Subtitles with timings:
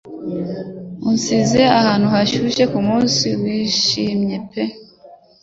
[1.11, 4.63] Usize ahantu hashyushye k'umunsi wishimye pe